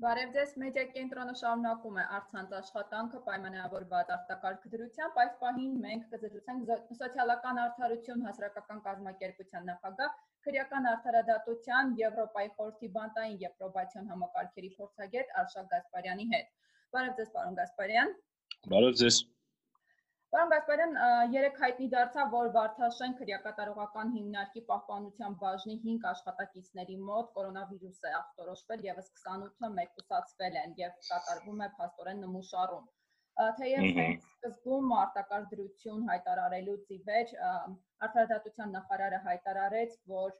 [0.00, 6.70] Բարև ձեզ, մեդիա կենտրոնը շարունակում է արցանց աշխատանքը պայմանավորված արտակարգ դրությամբ։ Այս պահին մենք կզրուցենք
[7.00, 10.14] սոցիալական արդարություն հասարակական կազմակերպության նախագահ
[10.46, 16.48] քրեական արդարադատության Եվրոպայի խորհրդի բանտային եւ պրոբացիոն համակարգերի փորձագետ Արշակ Գասպարյանի հետ։
[16.96, 18.16] Բարև ձեզ, պարոն Գասպարյան։
[18.72, 19.20] Բարև ձեզ։
[20.30, 20.92] Պարոն Գասպարյան,
[21.34, 28.84] երեք հայտնի դարձավ, որ Վարդաշեն քրեակատարողական հիմնարկի պահպանության բաժնի 5 աշխատակիցների մոտ կորոնավիրուս է ախտորոշվել,
[28.88, 32.84] եւս 28-ը մեկուսացվել են եւ կատարվում է փաստորեն նմուշառում։
[33.58, 40.32] Թեև հենց սկզբում արտակարգ դրություն հայտարարելուց ի վեր արտարադատության նախարարը հայտարարեց, որ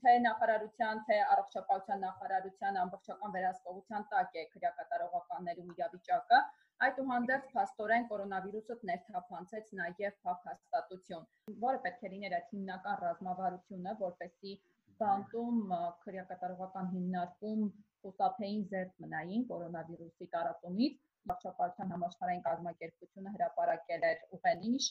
[0.00, 6.42] թե նախարարության, թե առողջապահության նախարարության ամբողջական վերահսկողության տակ է քրեակատարողականներում իրավիճակը,
[6.86, 11.26] Այդուհանդերձ փաստորեն կորոնավիրուսը ներթափանցեց նաև փախհաստատություն,
[11.64, 14.54] որը պետք է լիներ այդ հիմնական ռազմավարությունը, որպեսզի
[15.02, 15.74] բանտում
[16.06, 17.66] քրեակատարողական հիմնարկում
[18.04, 20.98] խուսափեին զերծ մնային կորոնավիրուսի տարածումից։
[21.30, 24.90] Վարչապետության համաշխարհային կազմակերպությունը հրապարակել էր ուղենիշ,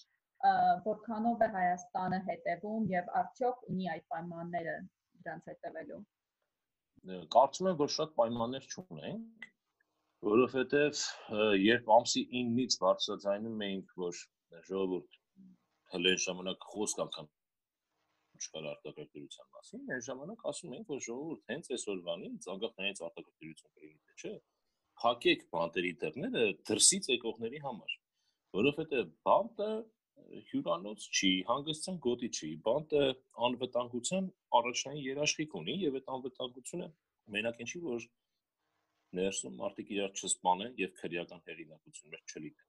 [0.89, 4.75] որքանով է Հայաստանը հետևում եւ արդյոք ունի այդ պայմանները
[5.25, 6.01] դրանց հետևելու։
[7.33, 9.49] Կարծում եմ, որ շատ պայմաններ չունենք
[10.27, 11.01] որովհետև
[11.63, 14.17] երբ ամսի 9-ից բարձրաձայնում էինք, որ
[14.69, 15.19] ժողովուրդ
[15.93, 17.29] հենց ժամանակ խոսք անգամ
[18.39, 23.97] չկար արտակարգության մասին, այն ժամանակ ասում ենք, որ ժողովուրդ հենց այսօրվանից անկախ նայած արտակարգություն կլինի
[24.09, 24.33] թե չէ,
[25.03, 27.95] փակեք բանտերի դռները դրսից եկողների համար,
[28.59, 29.69] որովհետև բանտը
[30.49, 33.03] հյուրանոց չի, հանգստյան գոտի չի, բանտը
[33.49, 36.89] անվտանգության առաջնային երաշխիք ունի եւ այդ անվտանգությունը
[37.35, 38.07] մենակ ինչի որ
[39.17, 42.67] ներսում մարդիկ իրար չսպանեն եւ քրեական հեղինակություն մեր չլինեն։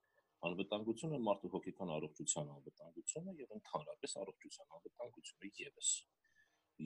[0.48, 5.90] Անվտանգությունը մարդու հոգեկան առողջության անվտանգությունը եւ ընդհանրապես առողջության անվտանգությունը եւս։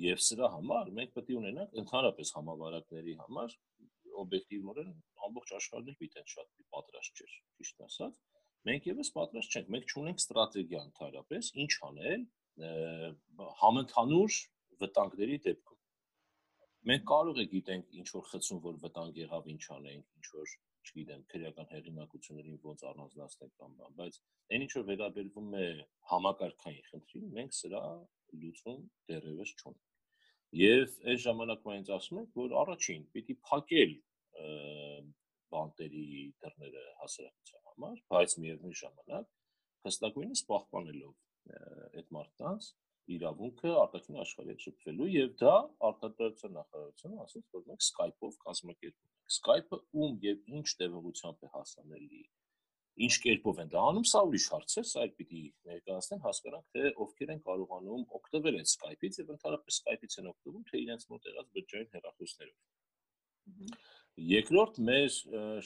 [0.05, 3.55] Եվ սրա համար մենք պետք է ունենանք ընդհանրապես համավարակների համար
[4.25, 4.91] օբյեկտիվորեն
[5.29, 8.19] ամբողջ աշխարհն պիտեն շատ պատրաստ չէր, ճիշտ ասած։
[8.65, 12.27] Մենք եւս պատրաստ չենք, մենք չունենք ստրատեգիա ընդհանրապես ինչ անել
[13.63, 14.39] համընդհանուր
[14.83, 15.81] վտանգների դեպքում
[16.89, 20.51] մենք կարող է գիտենք ինչ որ խցում որ վտանգ եղավ ինչ անենք ինչ որ
[20.85, 24.19] չգիտեմ քրեական հեղինակություններին ոնց առանձնացնենք կամ բան բայց
[24.53, 25.69] այն ինչ որ վերաբերվում է
[26.11, 27.83] համակարգային խնդրին մենք սրա
[28.43, 33.97] լուծում դեռևս չունենք եւ այն ժամանակվա ինձ ասում եք որ առաջին պիտի փակել
[35.55, 36.05] բանտերի
[36.45, 39.33] դռները հասարակության համար բայց միևնույն ժամանակ
[39.89, 41.15] հստակույնս պահպանելով
[42.01, 42.69] այդ մարդկանց
[43.15, 45.55] իրավունքը արտաքին աշխարհի հետ շփվելու եւ դա
[45.89, 52.23] արտադրության նախարարությունը ասաց որ մենք Skype-ով կազմակերպում ենք Skype-ը ում եւ ինչ տևողությամբ է հասանելի
[53.05, 56.93] ինչ կերպով են դա անում սա ուրիշ հարց է սա էլ պիտի ներկայացնեն հասկանանք թե
[57.05, 61.49] ովքեր են կարողանում օգտվել այդ Skype-ից եւ ընդհանրապես Skype-ից են օգտվում թե իրենց մոտ եղած
[61.59, 62.57] բջջային հեռախոսներով
[64.15, 65.09] Երկրորդ մեր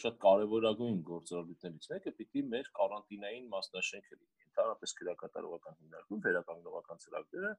[0.03, 7.53] շատ կարևորագույն գործառույթներից մեկը պիտի մեր կարանտինային մասնաշենքը լինի ընդհանրապես քրեակատարողական հիմնարկում վերականգնողական ծրագրերը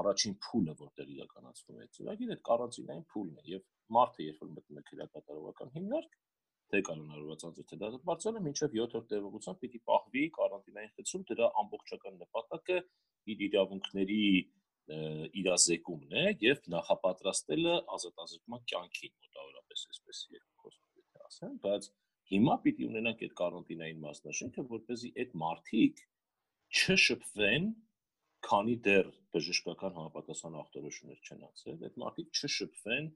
[0.00, 3.64] առաջին փուլը, որտեղ իրականացվում է ծրագիրը, այդ կարանտինային փուլն է եւ
[3.96, 6.12] մարդը երբ որ մտնում է քրեակատարողական հիմնարկ,
[6.70, 12.76] թե կանոնավորված անձը թե դատապարտությունը մինչև 7-րդ տևողությամբ պիտի պահվի կարանտինային խցում, դրա ամբողջական նպատակը
[13.34, 14.20] իր իրավունքների
[15.40, 21.90] իրազեկումն է եւ նախապատրաստելը ազատազրկման կյանքին մոտավորապես այսպես երկու խոսքով ասեմ, բայց
[22.30, 26.02] հիմա պիտի ունենանք այդ կարանտինային մասնաշենքը, որպեսզի այդ մարդիկ
[26.70, 27.72] չշփվեն,
[28.46, 33.10] քանի դեռ բժշկական համապատասխան ախտորոշումներ չեն ածել, այդ մարդիկ չշփվեն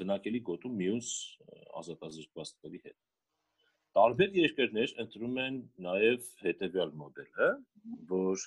[0.00, 1.08] բնակելի գոտու մյուս
[1.80, 2.98] ազատազրկվածների հետ։
[3.98, 5.56] Տարբեր երկրներ ընտրում են
[5.86, 7.48] նաև հետևյալ մոդելը,
[8.10, 8.44] որ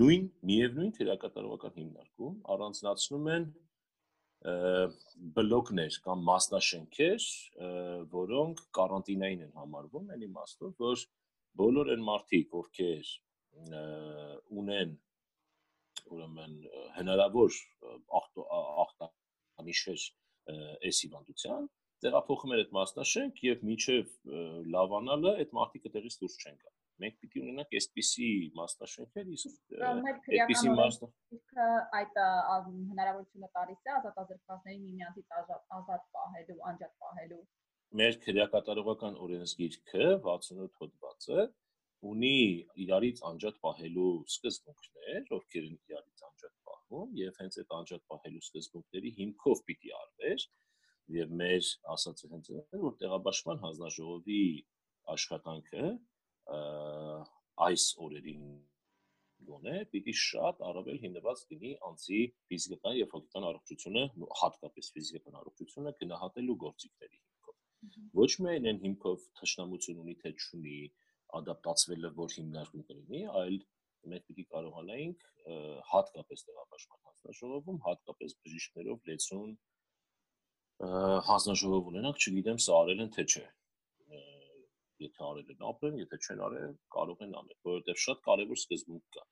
[0.00, 3.48] նույն միևնույն թերակատարողական հիմնարկում առանձնացնում են
[5.38, 7.28] բլոկներ կամ մասնաշենքեր,
[8.12, 11.06] որոնք կարանտինային են համարվում, այն իմաստով, որ
[11.58, 13.12] բոլոր այն մարդիկ, ովքեր
[14.62, 14.94] ունեն
[16.08, 16.54] ուրեմն
[16.98, 17.56] հնարավոր
[18.18, 20.04] ախտանիշեր
[20.88, 21.68] այս հիվանդության,
[22.04, 24.12] տեղափոխում են այդ մասնաշենք եւ միջև
[24.74, 28.28] լավանալը այդ մարդիկը տեղից դուրս չեն գա։ Մենք պիտի ունենանք այսպիսի
[28.58, 31.66] մասնաշենքեր, իսկ այդպիսի մասնաշենքը
[31.98, 35.36] այդ հնարավորությունը տալիս է ազատազրկվածների միմյանցից
[35.78, 37.42] ազատ պահելու, անջատ պահելու
[37.96, 41.44] մեր քրեակատարողական օրենսգիրքը 68 հոդվածը
[42.08, 42.40] ունի
[42.84, 49.12] իրարից անջատ պահելու սկզբունքներ, ովքեր են իրարից անջատ պահում, եւ հենց այդ անջատ պահելու սկզբունքների
[49.20, 50.44] հիմքով պիտի արվեր
[51.16, 54.42] եւ մեր ասածը հենց այն որ տեղաբաշխման հանձնաժողովի
[55.16, 55.86] աշխատանքը
[57.68, 58.44] այս օրերին
[59.48, 62.20] գոնե պիտի շատ առավել հիմնված լինի անձի
[62.52, 64.04] ֆիզիկական եւ հոգեկան առողջությունը,
[64.42, 67.20] հատկապես ֆիզիկական առողջությունը գնահատելու գործիքների
[68.18, 70.78] Ոչ միայն այն հիմքով թշնամություն ունի թե չունի,
[71.38, 73.58] ադապտացվելը որ հիմնարկում կլինի, այլ
[74.12, 75.26] մենք պիտի կարողանայինք
[75.92, 79.54] հատկապես տեղաբաշխման հանձնաժողովում, հատկապես բժիշկներով լեցուն
[81.28, 83.46] հանձնաժողով ունենանք, չգիտեմ սա արել են թե չէ
[85.02, 89.24] եթե արել են ապրեն, եթե չեն արել, կարող են անել, որովհետև շատ կարևոր սկզբունք կա։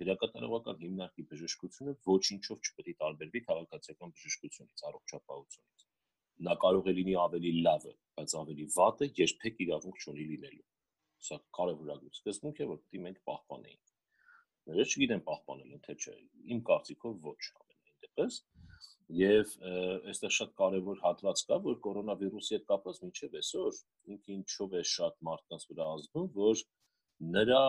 [0.00, 5.86] Քրեակատարողական հիմնարկի բժշկությունը ոչինչով չպետք է տարբերվի քաղաքացիական բժշկությունից, առողջապահությունից։
[6.48, 10.68] Նա կարող է լինի ավելի լավը, բայց ավելի վատը երբեք իրավունք չունի լինելու։
[11.22, 16.16] Սա կարևորագույն սկզբունք է, որ պետք է մենք պահպանեինք։ Ես չգիտեմ պահպանել թե չէ։
[16.54, 18.40] Իմ կարծիքով ոչ ամենայն դեպս
[19.12, 19.50] Եվ
[20.08, 23.80] այստեղ շատ կարևոր հատված կա, որ կորոնավիրուսի հետ կապված մինչև այսօր
[24.14, 26.62] ինքը ինչով է շատ մարդկանց վրա ազդում, որ
[27.36, 27.60] նրա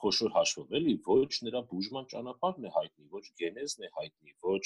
[0.00, 4.64] խոշոր հաշվով էլի ոչ նրա բուժման ճանապարհն է հայտնի, ոչ գենեզն է հայտնի, ոչ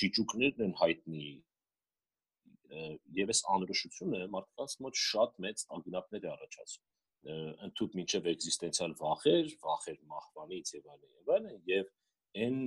[0.00, 1.24] շիճուկներն են հայտնի,
[3.18, 6.86] եւ այս անորոշությունը մարդկանց մոտ շատ մեծ անգնապներ է առաջացնում
[7.68, 11.90] ընդཐུպ մինչև էգզիստենցիալ վախեր, վախեր մահվանից եւ այլն եւ այլն եւ
[12.44, 12.58] այն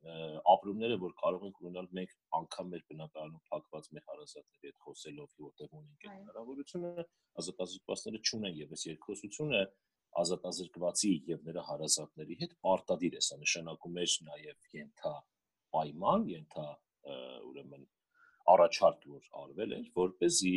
[0.00, 5.74] ապրումները, որ կարող ենք ունենալ մենք անգամ մեր բնակարանում փակված մեր հարազատների հետ խոսելով, որտեղ
[5.76, 7.04] ունենք այդ հնարավորությունը,
[7.42, 9.62] ազատազրկվածները չունեն եւ այս երկխոսությունը
[10.20, 15.14] ազատազրկվածի եւ նրա հարազատների հետ պարտադիր է, սա նշանակում է նաեւ ենթա
[15.76, 16.66] պայման, ենթա
[17.50, 17.84] ուրեմն
[18.52, 20.54] առաջարկ որ արվել էր, որ เป զի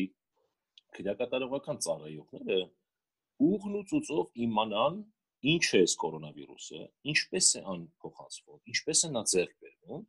[0.97, 2.59] քրեակատարողական ծառայողները
[3.49, 4.99] ուղն ու ծուծով իմանան
[5.53, 6.81] ինչ է այս կորոնավիրուսը,
[7.13, 10.03] ինչպես է ան փոխանցվում, ինչպես է նա ձեռք բերվում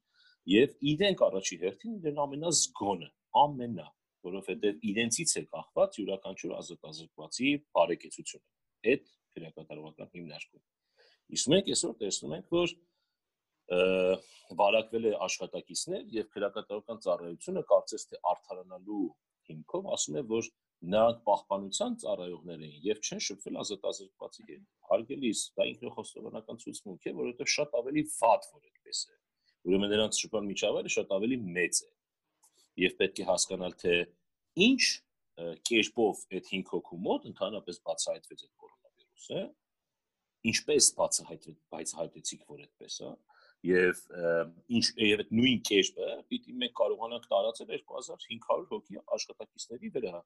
[0.55, 3.09] եւ իրենք առաջի հերթին իրեն ամենազգոնը,
[3.45, 3.87] ամենա,
[4.29, 8.47] որովհետեւ իրենցից է կախված յուրաքանչյուր ազատազրկվածի բարեկեցությունը։
[8.95, 10.65] Այդ քրեակատարողական հիմնարկում։
[11.35, 12.75] Իսկ մենք այսօր տեսնում ենք, որ
[14.61, 19.07] վարակվել է աշխատակիցներ եւ քրեակատարողական ծառայությունը կարծես թե արդարանալու
[19.49, 20.51] հիմքով ասում է, որ
[20.85, 27.51] նրանք պահպանության ծառայողներ էին եւ չեն շփվել ազատազրկվածի հետ։ Հարգելիս, դա ինքնոխոստովանական ցուցմունք է, որովհետեւ
[27.55, 29.17] շատ ավելի վատ որ այդպես է։
[29.65, 31.91] Ուրեմն նրանց շփման միջավայրը շատ ավելի մեծ է։
[32.85, 33.95] Եւ պետք է հասկանալ թե
[34.65, 34.83] ինչ
[35.35, 39.41] կերպով այդ 5 հոգու մոտ ընդհանրապես բացահայտվեց այդ կորոնավիրուսը,
[40.51, 43.11] ինչպես բացահայտվեց, բայց հայտեցիք որ այդպես է,
[43.65, 44.01] եւ
[44.79, 50.19] ինչ եւ այդ նույն կերպը պիտի մենք կարողանանք տարածել 2500 հոգի աշխատակիցների վրա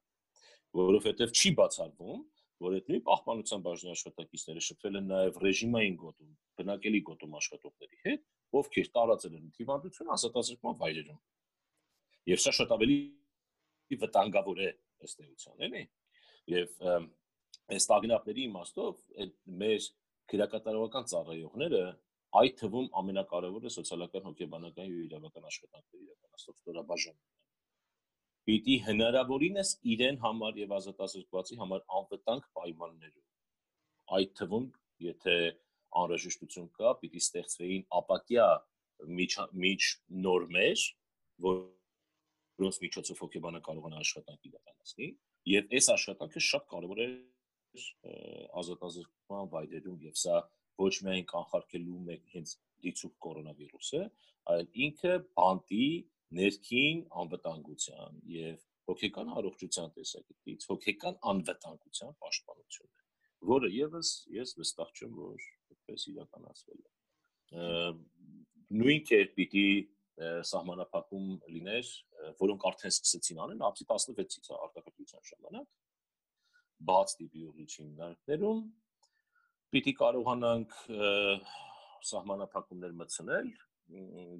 [0.75, 2.19] որովհետև չի բացառվում,
[2.59, 8.25] որ այդ նույն պահպանության բաժնի աշխատակիցները շփվել են նաև ռեժիմային գոտում, բնակելի գոտում աշխատողների հետ,
[8.59, 11.19] ովքեր տարածել են հիվանդություն ազատազրկման վայրերում։
[12.29, 12.97] Եվ սա շատ ավելի
[14.03, 14.69] վտանգավոր է
[15.07, 15.83] ըստ էության, էլի։
[16.53, 16.75] Եվ
[17.69, 19.33] այս տագնապների իմաստով այդ
[19.63, 19.87] մեր
[20.29, 21.83] քրեակատարողական ծառայողները
[22.39, 27.39] այդ թվում ամենակարևորը սոցիալական հոգեբանական եւ իրավական աշխատանքների իրականացող ստորաբաժանումն է
[28.49, 34.67] պիտի հնարավորինս իրեն համար եւ ազատազրկվածի համար անվտանգ պայմաններում այդ թվում
[35.05, 35.35] եթե
[36.01, 38.47] անհրաժեշտություն կա պիտի ստեղծվեին ապակյա
[39.19, 39.35] միջ
[39.65, 39.89] միջ
[40.25, 40.85] նորմեր
[41.49, 45.09] որոնց միջոցով հոգեբանը կարողանա աշխատանք իրականացնի
[45.53, 47.09] եւ այս աշխատանքը շատ կարեւոր է
[48.59, 50.39] ազատազրկման վայրերում եւ սա
[50.79, 52.55] ոչ միայն կանխարգելում է հենց
[52.85, 54.01] դիցուկ կորոնավիրուսը
[54.53, 55.87] այլ ինքը բանտի
[56.39, 63.05] ներքին անվտանգության եւ հոգեկան առողջության տեսակետից հոգեկան անվտանգության պաշտպանությունն է,
[63.49, 66.91] որը եւս ես վստահ չեմ, որ այդպես իրականացվել է։
[68.79, 69.67] Նույն կերպ պիտի
[70.49, 71.91] սահմանափակում լիներ,
[72.41, 75.69] որոնք արդեն սկսեցին անել ապսի 16-ից արտակարգության ժամանակ
[76.89, 78.59] բաց տիպի ուղիչի հիմնարկներում
[79.73, 80.77] պիտի կարողանանք
[82.09, 83.49] սահմանափակումներ մտցնել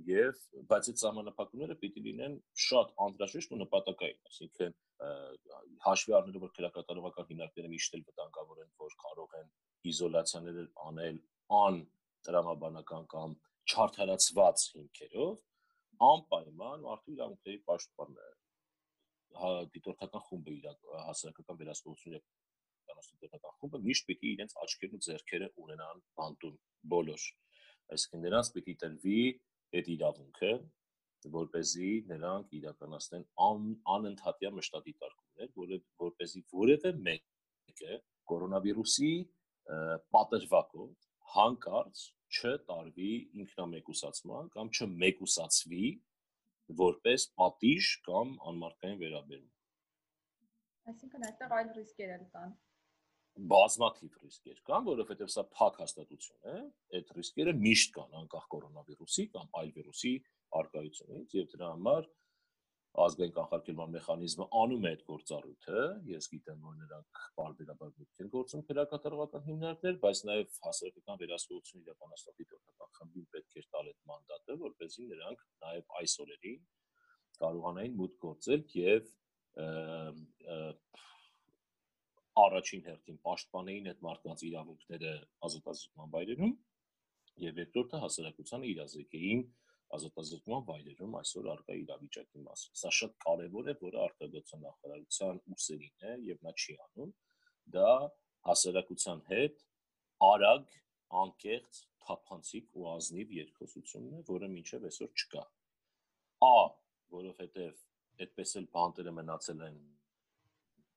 [0.09, 4.75] եւ բայց այդ սահմանափակումները պիտի լինեն շատ անհրաժեշտ ու նպատակային, այսինքն
[5.86, 9.51] հաշվի առնելով որ քրակատարողական հիմնարկները միշտ էլ վտանգավոր են, որ կարող են
[9.89, 10.59] իզոլացիաներ
[10.89, 11.21] անել
[11.59, 11.79] ան
[12.29, 13.36] տրամաբանական կամ
[13.69, 15.39] չարթարացված հիմքերով,
[16.09, 18.27] անպայման մարդու իրավունքների պաշտպանը
[19.39, 20.69] հա դիտորդական խումբը իր
[21.09, 22.21] հասարակական վերահսկողությունը
[23.25, 26.57] դիտորդական խումբը միշտ պիտի իրենց աչքերն ու ձեռքերը ունենան բանտում
[26.95, 27.26] բոլոր
[27.95, 29.21] այսինքն նրանց պիտի տրվի
[29.78, 30.52] այդ իրավունքը
[31.35, 37.95] որ เป զի նրանք իրականացնեն ան, անընդհատյա մշտադիտարկումներ, որը որ เป զի որևէ մեկը
[38.33, 39.12] կորոնավիրուսի
[40.16, 40.90] պատժվակով
[41.35, 42.02] հանկարծ
[42.35, 43.12] չտարվի
[43.45, 45.87] ինքնամեկուսացման կամ չմեկուսացվի
[46.85, 49.50] որպես պատիժ կամ անմարդկային վերաբերում։
[50.93, 52.54] Այսինքն այդտեղ այլ ռիսկեր են կան։
[53.50, 56.55] բազմաթիվ ռիսկեր կան, որովհետև սա փակ հաստատություն է,
[57.00, 60.13] այդ ռիսկերը միշտ կան անկախ կորոնավիրուսի կամ այլ վիրուսի
[60.59, 62.09] արկայությունից եւ դրա համար
[63.00, 68.63] ազգային կանխարգելման մեխանիզմը անում է այդ գործառույթը, ես գիտեմ, որ նրանք բարբերաբար դեպք են գործում
[68.69, 75.05] քրակատարողական հիմնարկներ, բայց նաև հասարակական վերահսկողություն իրականացնող դիտորդական խմբին պետք է տալ այդ մանդատը, որպեսզի
[75.13, 76.59] նրանք նաև այս օրերին
[77.39, 79.13] կարողանային մուտք գործել եւ
[82.39, 85.13] առաջին հերթին պաշտպանեին այդ մարդկանց իրավունքները
[85.50, 86.53] ազատազրկման վայրերում
[87.46, 89.43] եւ երկրորդը հասարակությանը իրազեկեին
[89.98, 96.13] ազատազրկման վայրերում այսօր արկա իրավիճակի մասին։ Սա շատ կարևոր է, որը արտադրության նախարարության ուսերին է
[96.29, 97.13] եւ նա չի անում։
[97.75, 97.93] Դա
[98.50, 99.63] հասարակության հետ
[100.29, 100.75] արագ,
[101.24, 105.43] անկեղծ, թափանցիկ ու ազնիվ երկխոսությունն է, որը մինչև այսօր չկա։
[106.50, 106.55] Ա,
[107.15, 107.81] որովհետեւ
[108.25, 109.79] այդպես էլ բանտերը մնացել են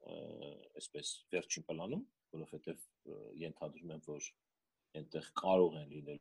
[0.02, 2.02] այսպես վերջին պլանում,
[2.37, 2.87] որովհետեւ
[3.42, 4.28] ենթադրում եմ, որ
[4.99, 6.21] այնտեղ կարող են լինել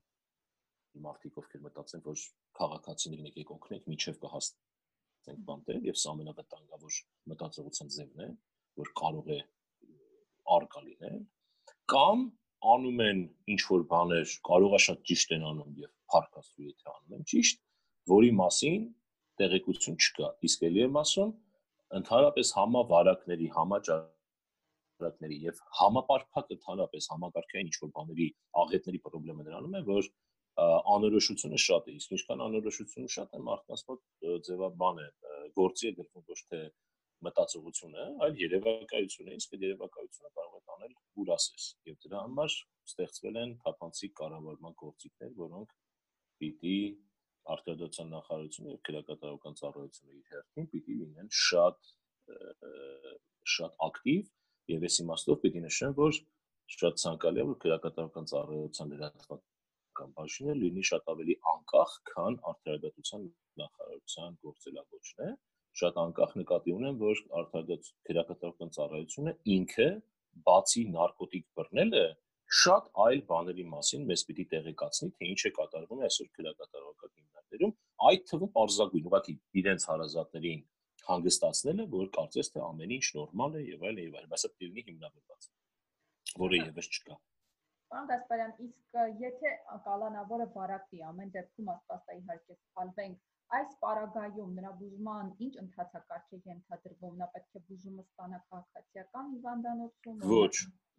[1.05, 2.23] մարդիկ ովքեր մտածեն, որ
[2.59, 6.99] քաղաքացիներին եկեք օգնենք, միջև կհասնենք բանտեր եւ սա ամենավտանգավոր
[7.31, 8.29] մտածողության ձևն է,
[8.81, 9.39] որ կարող է
[10.57, 11.19] արկա լինել,
[11.91, 12.25] կամ
[12.71, 13.21] անում են
[13.55, 17.61] ինչ որ բաներ, կարող է շատ ճիշտ են անում եւ փառքաստու եթե անում են ճիշտ,
[18.11, 18.83] որի մասին
[19.41, 21.31] տեղեկություն չկա։ Իսկ ելի եմ ասում,
[21.99, 28.27] ընդհանրապես համավարակների, համաճարակների եւ համապարփակ ընդհանրապես համակարգային ինչ որ բաների
[28.63, 30.11] աղետների խնդրումը նրանում է, որ
[30.61, 33.83] անորոշությունը շատ է, իսկ ինչքան անորոշությունը շատ է, մարդկանց
[34.47, 35.07] ձևաբան է,
[35.57, 36.59] գործի է գրվում ոչ թե
[37.25, 42.55] մտածողությունը, այլ երևակայությունը, իսկ այդ երևակայությունը կարող է տանել ուր ասես։ Եվ դրա համար
[42.91, 45.75] ստեղծվել են թափանցիկ կառավարման գործիքներ, որոնք
[46.41, 46.77] պիտի
[47.55, 51.91] արտադրության նախարարությունը եւ քրեակատարական ծառայությունը իր հերթին պիտի լինեն շատ
[53.55, 54.29] շատ ակտիվ
[54.71, 56.19] եւ այս իմաստով պիտի նշեմ, որ
[56.75, 63.25] շատ ցանկալի է որ քրեակատարական ծառայության լրատվական բաժինը լինի շատ ավելի անկախ, քան արդարադատության
[63.61, 65.31] նախարարության գործելագործն է։
[65.81, 69.89] Շատ անկախ նկատի ունեմ, որ արդարադատության քրեակատարական ծառայությունը ինքը
[70.47, 72.05] բացի նարկոտիկ բռնելը
[72.51, 77.73] շատ այլ բաների մասին մեզ պիտի տեղեկացնի, թե ինչ է կատարվում այսօր քրեակատարական հիմնարկներում,
[78.11, 80.65] այդ թվում parzaguin ուղղակի իրենց հարազատներին
[81.07, 84.83] հանգստացնելը, որ կարծես թե ամեն ինչ նորմալ է եւ այլն եւ այլն, բայց դա դիլնի
[84.91, 85.47] հիմնավորված,
[86.43, 87.17] որը եւս չկա։
[87.91, 89.49] Պարոն Գասպարյան, իսկ եթե
[89.87, 93.17] կալանավորը բարակվի, ամեն դեպքում աստվածա իհարկե սխալվենք,
[93.57, 100.21] այս պարագայում նրա բուժման ինչ ընթացակարգ է ենթադրվում, նա պետք է բուժումը ստանա քաղաքացիական հիվանդանոցում,
[100.31, 100.53] ոչ,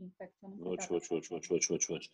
[0.06, 2.04] ինֆեկցիոն ոչ, ոչ, ոչ, ոչ, ոչ, ոչ, ոչ։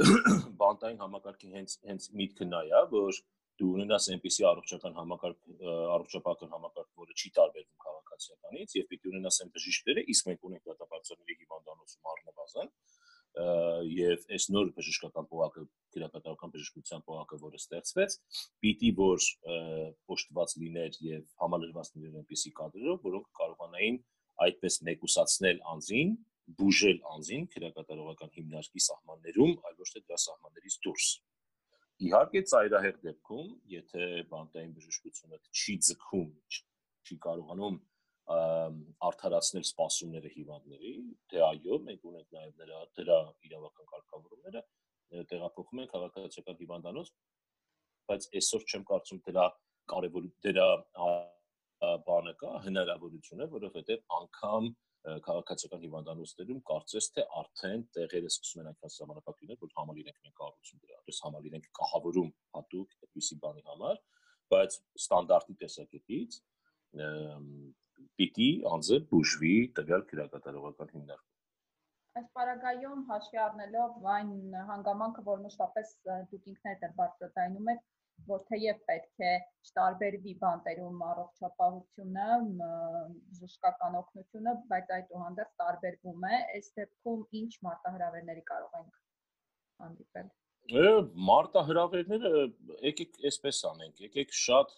[0.62, 3.20] Բանտային համակարգի հենց հենց միտքը նա է, որ
[3.60, 9.50] դու ունենաս այնպիսի առողջական համակարգ առողջապահական համակարգ, որը չի տարբերվում քաղաքացիականից եւ պիտի ունենաս այն
[9.56, 12.72] բժիշկները, իսկ մենք ունենք դատապարտությունների հիվանդանոցում առնվազն,
[13.38, 15.62] եւ այս նոր բժշկական փողակը
[15.94, 18.16] քրեակատարական բժշկության փողակը, որը ստեղծվեց,
[18.64, 19.26] պիտի որ
[20.10, 24.00] փոշտված լիներ եւ համալրված լիներ այնպիսի կադրերով, որոնք կարողանային
[24.46, 26.14] այդպես մեկուսացնել անձին,
[26.58, 31.08] բուժել անձին քրեակատարողական հիմնարկի սահմաններում, այլ ոչ թե դրա սահմաններից դուրս։
[32.00, 36.30] Իհարկե ծայրահեղ դեպքում, եթե բանտային բժշկությունը չի ձգում,
[37.06, 37.76] չի կարողանում
[38.30, 40.92] արդարացնել սպասումները հիվանդների,
[41.30, 43.18] թե այո, մենք ունենք նաև նրա դրա
[43.48, 44.62] իրավական կարգավորումները,
[45.30, 47.10] տեղափոխում են քաղաքացիական հիվանդանոց,
[48.10, 49.46] բայց այսօր չեմ կարծում դրա
[49.90, 50.68] կարևոր դրա
[52.06, 54.70] բանը կա, հնարավորություն է, որովհետև անգամ
[55.26, 60.98] քաղաքացիական հիվանդանոցներում կարծես թե արդեն տեղերը սկսում են այնքան ժամանակակիրներ, որ համալիրենք մենք կառուցում դրա,
[61.00, 64.02] այսպես համալիրենք կահավորում հատուկ այդպիսի բանի համար,
[64.52, 66.38] բայց ստանդարտի տեսակետից
[68.20, 71.28] պիտի անձը բուժվի տվյալ քրակատարողական հիմնարկում։
[72.20, 74.30] Այս պարագայում հաշվի առնելով այն
[74.70, 75.92] հանգամանքը, որ մշտապես
[76.32, 77.84] դուք ինքներդ եք բարձրացնում եք,
[78.30, 79.30] որ թեև պետք է
[79.68, 82.26] չտարբերվի բանտերում առողջապահությունը,
[83.38, 89.00] բժշկական օգնությունը, բայց այդուհանդերձ տարբերվում է, այս դեպքում ինչ մարտահրավերների կարող ենք
[89.84, 90.30] հանդիպել։
[91.30, 92.32] Մարտահրավերները
[92.90, 94.76] եկեք այսպես անենք, եկեք շատ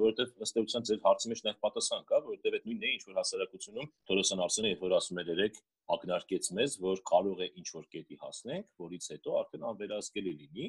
[0.00, 3.18] որովհետև ըստ էության ձեր հարցի մեջ նաև պատասխան կա, որովհետև այդ նույնն է ինչ որ
[3.20, 5.58] հասարակությունում Թորոսյան Արսենը երբ որ ասում էր երեք
[5.96, 10.68] ակնարկեց մեզ, որ կարող է ինչ որ կետի հասնենք, որից հետո արդեն անվերահսկելի լինի,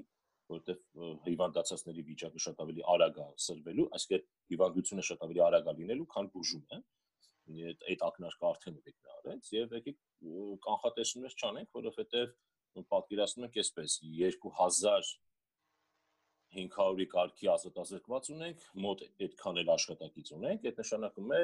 [0.53, 6.07] որովհետև հիվանդացածների վիճակը շատ ավելի արագ է սրվելու, այսինքն հիվանդությունը շատ ավելի արագ է լինելու,
[6.13, 6.79] քան բուժումը
[7.43, 9.97] այդ այդ ակնարկը արդեն եք նա արեց եւ եկեք
[10.67, 12.29] կանխատեսումներ չանենք, որովհետեւ
[12.93, 15.11] պատկերացնում եք այսպես 2000
[16.53, 21.41] 500-ի կարգի ազատազրկված ունենք, մոտ այդքան էլ աշխատակից ունենք, այդ նշանակում է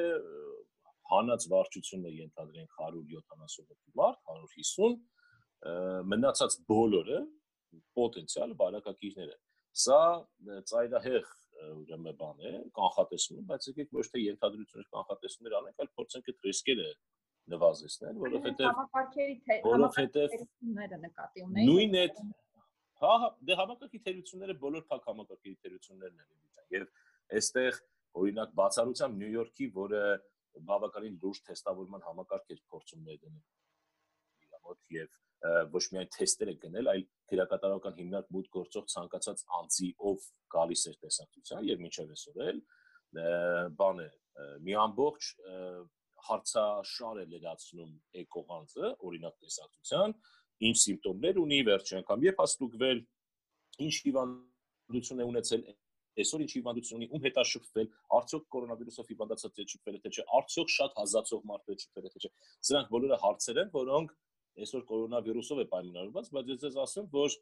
[1.10, 4.98] հանած վարչությունն է ենթադրենք 170 հոգի մարդ, 150
[6.14, 7.20] մնացած բոլորը
[8.00, 9.42] պոտենցիալ բարակակիրներ են։
[9.80, 10.02] Սա
[10.70, 16.46] ծայրահեղ ուրեմն բան է, կանխատեսում, բայց եկեք ոչ թե ենթադրություններ կանխատեսումներ անենք, այլ փորձենք այդ
[16.48, 16.90] ռիսկերը
[17.54, 20.38] նվազեցնել, որովհետև համակարգերի թե որովհետև
[21.04, 22.22] նկատի ունեին։ Նույն այդ
[23.00, 26.88] հա, հա, դե համակարգի թերությունները բոլոր փակ համակարգի թերություններն են դիտան եւ
[27.40, 27.80] այստեղ
[28.20, 30.04] օրինակ բացառությամբ Նյու Յորքի, որը
[30.70, 33.44] բավականին լուրջ թեստավորման համակարգ էր փորձում ներդնել
[34.50, 35.20] իրավոտ եւ
[35.74, 40.26] ոչ միայն թեստեր է գնել, այլ քրեակատարական հիմնարկ մուտք գործող ցանկացած անձի ով
[40.56, 42.60] գալիս էր տեսակցության եւ մինչեւ այսօր էլ
[43.80, 44.10] բան է
[44.66, 45.30] մի ամբողջ
[46.28, 50.16] հարցաշար է լրացնում էկողանձը օրինակ տեսակցության
[50.68, 53.00] ինչ սիմպտոմներ ունի վերջի անգամ երբ հաստուկվել
[53.86, 55.62] ինչ հիվանդություն է ունեցել
[56.20, 60.26] այսօր ինչ հիվանդություն ունի ում հետ է շփվել արդյոք կորոնավիրուսով հիվանդացած է շփվել թե չէ
[60.40, 62.32] արդյոք շատ հազացող մարդ է շփվել թե չէ
[62.70, 64.16] սրանք բոլորը հարցեր են որոնք
[64.60, 67.38] այսօր կորոնավիրուսով է պայմանավորված բայց ես ձեզ ասեմ որ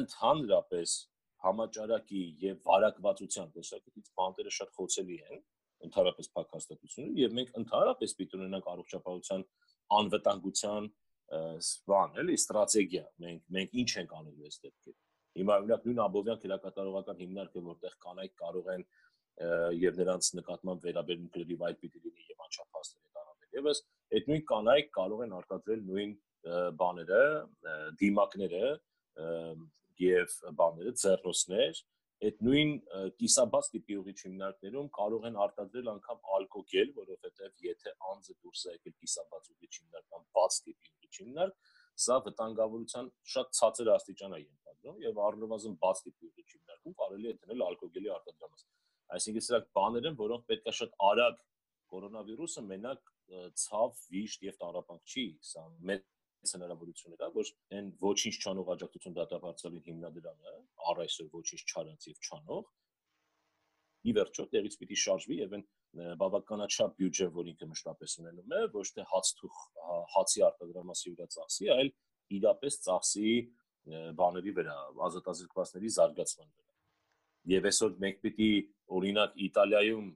[0.00, 0.94] ընդհանրապես
[1.40, 5.42] համաճարակի եւ վարակվածության տեսակետից բանտերը շատ խոցելի են
[5.88, 9.44] ընդհանրապես փակ հաստատությունը եւ մենք ընդհանրապես պիտի ունենանք առողջապահության
[10.00, 10.90] անվտանգության
[11.30, 14.98] բան, էլի ստրատեգիա։ Մենք մենք ինչ ենք անելու այս դեպքերում։
[15.40, 18.84] Հիմա օրինակ նույն Աբովյան քելակատարողական հիմնարկը, որտեղ կանայք կարող են
[19.80, 23.82] եւ նրանց նկատմամբ վերաբերմունքների վայր պիտի լինի եւ անչափահասների տարավել։ Եվս
[24.18, 26.12] այդ նույն կանայք կարող են արտադրել նույն
[26.80, 27.22] բաները,
[28.00, 28.64] դիմակները
[30.00, 31.80] եւ բաները, ձեռնոցներ,
[32.20, 32.72] այդ նույն
[33.20, 38.94] կիսաբաց տիպի ուղիչ հիմնարկներում կարող են արտադրել անգամ ալկոգել, որովհետև եթե անձը դուրս է եկել
[39.04, 41.70] կիսաբաց ուղիչ հիմնարկ կամ բաց տիպի ուղիչ հիմնարկ,
[42.04, 47.34] սա վտանգավորության շատ ցածր աստիճան է ենթադրում եւ առնվազն բաց տիպի ուղիչ հիմնարկում կարելի է
[47.40, 48.66] դնել ալկոգելի արտադրամաս։
[49.16, 51.40] Այսինքն սրանք բաներ են, որոնք պետքա շատ արագ
[51.90, 53.10] կորոնավիրուսը մենակ
[53.64, 56.04] ցավ, վիշտ եւ տարապանք չի, սա մեծ
[56.50, 60.54] հնարավորություն կա, որ այն ոչինչ չանող աջակցություն դատապարտալին հիմնադրամը
[60.90, 62.70] առ այսօր ոչինչ չարած եւ չանող
[64.00, 65.64] ի վերջո տեղից պիտի շարժվի եւ այն
[66.20, 69.56] բավականաչափ բյուջե, որ ինքը մշտապես ունենում է, ոչ թե հաց թուխ
[70.14, 71.90] հացի արտադրամասի վրա ծախսի, այլ
[72.40, 73.32] իրապես ծախսի
[74.20, 74.76] բաների վրա,
[75.08, 76.68] ազատազրկվածների զարգացման վրա։
[77.50, 78.50] Եվ այսօր մենք պիտի
[79.00, 80.08] օրինակ Իտալիայում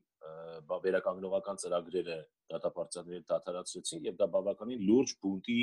[0.85, 2.19] վերականգնողական ծրագրերը
[2.53, 5.59] դատապարտյալները դադարեցրեցին եւ դա բավականին լուրջ բունտի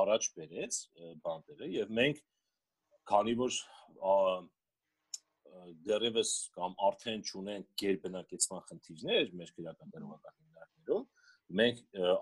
[0.00, 0.80] առաջ բերեց
[1.24, 2.22] բանտերը եւ մենք
[3.10, 3.58] քանի որ
[5.88, 11.04] դեռևս կամ արդեն ճունենք գերբնակեցման խնդիրներ մեր քրեակատարողական հիմնարկներում
[11.58, 11.80] մենք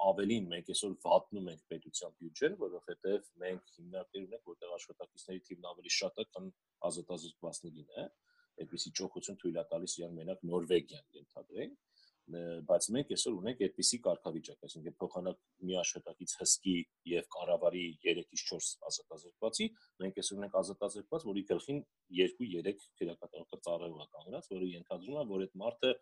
[0.09, 5.93] ավելին մենք այսօր վատնում ենք պետության բյուջեն, որովհետև մենք հիմնարկներ ունենք, որտեղ աշխատակիցների թիվն ավելի
[5.97, 6.49] շատ է, քան
[6.89, 8.07] ազատազրկվածներին է։
[8.63, 11.92] Այդպիսի ճոխություն թույլ է տալիս իրան մենակ Նորվեգիան, ենթադրենք
[12.69, 16.75] բայց մենք այսօր ունենք այդպիսի կարգավիճակ, այսինքն փոխանակ մի աշխատակից հսկի
[17.13, 19.69] եւ կառավարի 3-ից 4 ազատազրկվածի,
[20.03, 21.83] մենք այսօր ունենք ազատազրկված, որի գլխին
[22.23, 25.93] 2-3 քրեակատարական ծառայող կանգնած, որը ենթադրում է, որ այդ մարդը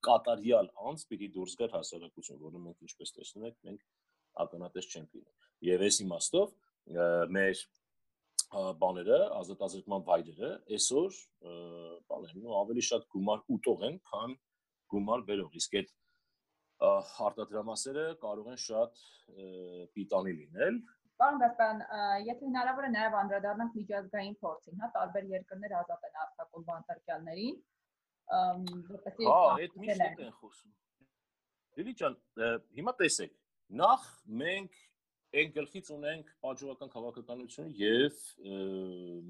[0.00, 3.82] կատարյալ անձ պիտի դուրս գար հասարակություն, որը մենք ինչպես տեսնում ենք, մենք
[4.44, 6.54] ականատես չենք լինում։ Եվ այս իմաստով
[7.36, 7.64] մեր
[8.50, 11.18] բաները, ազատազրկման վայրերը այսօր
[12.10, 14.32] բաներն ու ավելի շատ գումար ուտող են, քան
[14.92, 15.92] գումար բերող, իսկ այդ
[17.26, 19.02] արտադրամասերը կարող են շատ
[19.96, 20.78] պիտանի լինել։
[21.20, 21.80] Պարոն Գասպարյան,
[22.26, 27.58] եթե հնարավոր է նաև անդրադառնանք միջազգային փորձին, հա, տարբեր երկրներ ազատ են արտակոլ բանտարկյալներին,
[28.94, 30.72] որպեսզի Հա, այդ միշտ են խոսում։
[31.80, 32.16] Լիլի ջան,
[32.78, 33.36] հիմա տեսեք,
[33.80, 34.06] նախ
[34.40, 34.80] մենք
[35.40, 38.16] այն գլխից ունենք պատժողական քաղաքականություն եւ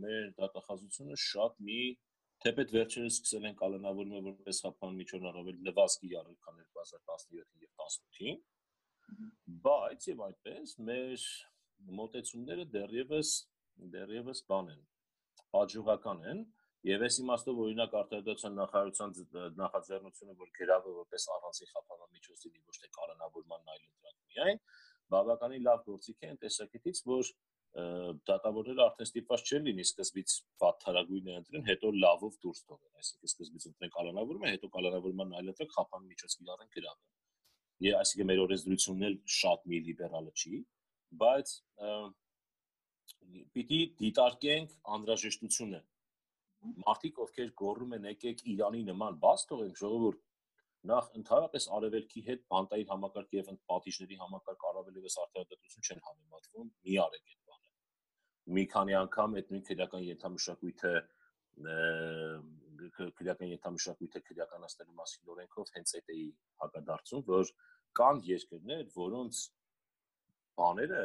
[0.04, 1.80] մեր դատախազությունը շատ մի
[2.40, 8.38] Թեպետ վերջերս սկսել են կալանավորումը որպես հապան միջոն առավել լվազգի յարել քան 2017-ին եւ 18-ին,
[9.66, 11.26] բայց եւ այդպես մեր
[11.98, 13.34] մոտեցումները դեռևս
[13.96, 14.80] դեռևս բան են,
[15.60, 16.42] աջուղական են
[16.88, 19.14] եւ այս իմաստով օրինակ արտադրության նախարարության
[19.60, 24.62] նախաձեռնությունը, որ գրավը որպես առանձին խափանման միջոց լինի ոչ թե կալանավորման այլ դրանք միայն,
[25.12, 27.32] բավականին լավ գործիք է այն տեսակետից, որ
[27.70, 33.66] դատավորները արդեն ստիպված չեն լինի սկզբից վատ թարագույնը ընտրեն, հետո լավով դուրս թողեն, այսինքն սկզբից
[33.70, 37.06] ընտրեն կալանավորումը, հետո կալանավորման այլ ընտրեն խափան միջոց կիրառեն գրավը։
[37.86, 40.58] Եվ այսինքն մեր օրենսդրությունն էլ շատ մի լիբերալը չի,
[41.20, 41.54] բայց
[43.54, 45.80] պիտի դիտարկենք անհրաժեշտությունը։
[46.84, 50.26] Մարդիկ, ովքեր գոռում են եկեք Իրանի նման բաց թողենք, ժողովուրդ
[50.90, 56.96] նախ ընդհանրապես արևելքի հետ բանտային համակարգ եւ պատիժների համակարգ առավել եւս արդարադատություն չեն համեմատվում մի
[57.04, 57.39] արեք
[58.56, 60.94] մի քանի անգամ այդ նույն քրեական ենթամշակույթը
[63.20, 66.26] քրեական ենթամշակույթը քրեականացնելու մասին օրենքով հենց այդ էի
[66.62, 67.50] հակադարձում, որ
[68.00, 69.40] կան երկրներ, որոնց
[70.60, 71.02] բաները,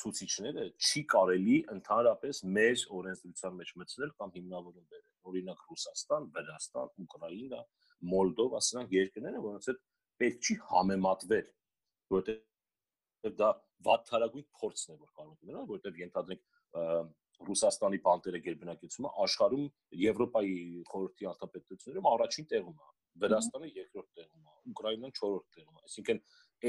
[0.00, 7.60] ցուցիչները չի կարելի ընդհանրապես մեր օրենսդրության մեջ մտցնել կամ հիմնավորում բերել։ Օրինակ Ռուսաստան, Վրաստան, Ուկրաինա,
[8.10, 9.80] Մոլդովա, սրանք երկրներ են, որոնց հետ
[10.20, 11.50] պետք չի համեմատվել,
[12.14, 13.50] որովհետեւ դա
[13.88, 16.59] վատթարագույն փորձն է, որ կարող ենք ունենալ, որովհետեւ ենթադրենք
[17.40, 19.68] Ռուսաստանի բանտերը գերբնակեցումը աշխարհում
[20.00, 20.56] Եվրոպայի
[20.90, 22.88] խորհրդի արտապետություններում առաջին տեղում է,
[23.20, 26.20] Վրաստանը երկրորդ տեղում է, Ուկրաինան չորրորդ տեղում է։ Այսինքն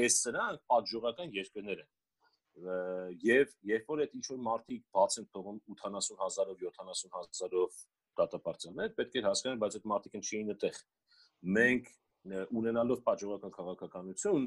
[0.02, 1.90] այս սրանք պատժողական երկրներ են
[2.52, 7.78] եւ երբ որ այդ ինչ որ մարդիկ բաց են թողում 80000-ով 70000-ով
[8.20, 10.80] դատապարտություններ, պետք է հասկանալ, բայց այդ մարդիկ են չէին այդտեղ։
[11.56, 11.88] Մենք
[12.60, 14.44] ունենալով պատժողական քաղաքականություն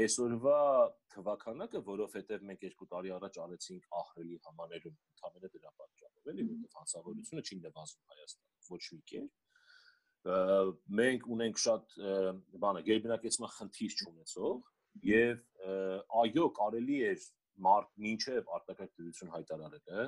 [0.00, 0.58] այսօրվա
[1.14, 7.44] թվականակը, որովհետև մենք երկու տարի առաջ արեցինք ահրելի համաներում, ընդհանրապես դրա պատճառով, էլի, որովհետև հանցավորությունը
[7.50, 9.38] չի նվազում Հայաստանում ոչ մի կերպ։
[11.00, 11.94] Մենք ունենք շատ
[12.62, 14.56] բանը գերբնակեցման խնդիր չունեցող
[15.10, 15.38] եւ
[16.20, 17.12] այո, կարելի է
[17.66, 20.04] մարդ մինչև արտակարգ դրություն հայտարարելը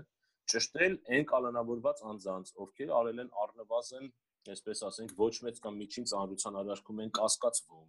[0.53, 4.09] ճշտել այն կալանավորված անձանց, ովքեր արել են առնվազն,
[4.53, 7.89] այսպես ասենք, ոչ մեծ կամ միջին ծանրության արարքում են կասկածվում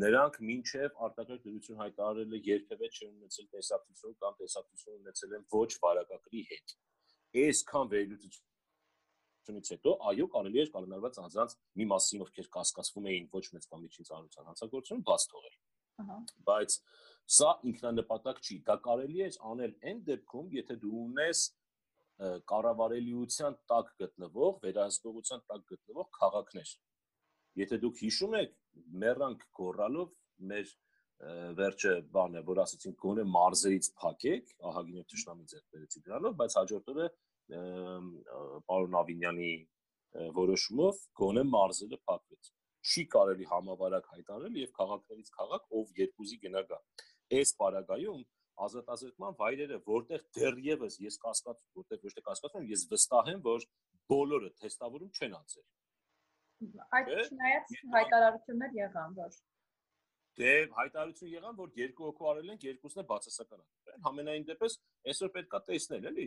[0.00, 6.42] նրանք մինչև արտակարգ դրություն հայտարարելը երբևէ չեն ունեցել տեսակցություն կամ տեսակցություն ունեցել են ոչ վարակագրի
[6.50, 6.74] հետ։
[7.42, 13.68] Այսքան վերլուծությունից հետո այո կարելի է կանոնավորված անձանց մի մասին ովքեր կասկածվում էին ոչ մեծ
[13.72, 15.56] կամ միջին ծանրության հանցագործություն բաց թողել։
[15.96, 16.18] Ահա։
[16.50, 16.76] Բայց
[17.36, 21.46] սա ինքնանպատակ չի։ Դա կարելի է անել այն դեպքում, եթե դու ունես
[22.52, 26.70] կառավարելիության տակ գտնվող, վերահսկողության տակ գտնվող քաղաքներ
[27.56, 28.50] Եթե դուք հիշում եք,
[29.02, 30.12] մեռանք գորալով
[30.50, 30.74] մեր
[31.56, 36.90] վերջը բանը, որ ասացինք գոնե մարզերից փակեք, ահագին եւ ճշտամի ձեռք բերեցի դրանով, բայց հաջորդ
[36.92, 37.06] օրը
[38.68, 39.52] պարոն Ավինյանի
[40.36, 42.50] որոշումով գոնե մարզերը փակվեց։
[42.86, 46.78] Չի կարելի համավարակ հայտարարել եւ քաղաքներից քաղաք ով երկուզի գնա գա։
[47.36, 48.20] Այս պարագայում
[48.66, 53.66] ազատազրկման վայրերը, որտեղ դեռևս ես կասկած, որտեղ ոչ թե կասկածում, ես վստահ եմ, որ
[54.12, 55.66] բոլորը թեստավորում չեն անցել
[56.96, 59.36] Այդ չնայած հայտարարություններ եղան, որ
[60.36, 64.74] Դե հայտարարություն եղան, որ երկու հոգու արել են, երկուսն է բացասականացել։ Համենայն դեպս
[65.12, 66.26] այսօր պետքա տեսնել, էլի,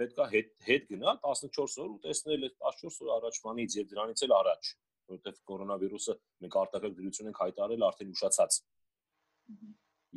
[0.00, 4.34] պետքա հետ հետ գնա 14 օր ու տեսնել այդ 14 օր առաջվանից եւ դրանից էլ
[4.38, 4.70] առաջ,
[5.14, 8.58] որովհետեւ կորոնավիրուսը մենք արտակարգ դրություն ենք հայտարարել արդեն ուշացած։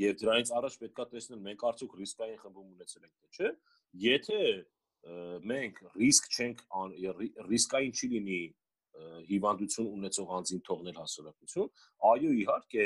[0.03, 3.51] Եվ դրանից առաջ պետքա տեսնել մենք արդյոք ռիսկային խմբում ունեցել ենք թե չէ։
[4.07, 4.41] Եթե
[5.47, 6.63] մենք ռիսկ չենք
[7.47, 8.41] ռիսկային չի լինի
[9.27, 11.69] հիվանդություն ունեցող անձին թողնել հասարակություն,
[12.11, 12.85] այո, իհարկե,